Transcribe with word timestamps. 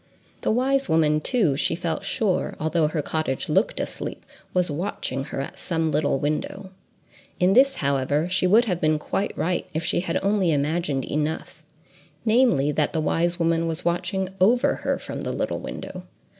The 0.41 0.49
wise 0.49 0.89
woman, 0.89 1.21
too, 1.21 1.55
she 1.55 1.75
felt 1.75 2.03
sure, 2.05 2.55
although 2.59 2.87
her 2.87 3.03
cottage 3.03 3.47
looked 3.49 3.79
asleep, 3.79 4.25
was 4.51 4.71
watching 4.71 5.25
her 5.25 5.39
at 5.41 5.59
some 5.59 5.91
little 5.91 6.17
window. 6.17 6.71
In 7.39 7.53
this, 7.53 7.75
however, 7.75 8.27
she 8.27 8.47
would 8.47 8.65
have 8.65 8.81
been 8.81 8.97
quite 8.97 9.37
right, 9.37 9.67
if 9.75 9.85
she 9.85 9.99
had 9.99 10.17
only 10.23 10.51
imagined 10.51 11.05
enough—namely, 11.05 12.71
that 12.71 12.93
the 12.93 12.99
wise 12.99 13.37
woman 13.37 13.67
was 13.67 13.85
watching 13.85 14.29
over 14.41 14.77
her 14.77 14.97
from 14.97 15.21
the 15.21 15.31
little 15.31 15.59
window. 15.59 16.01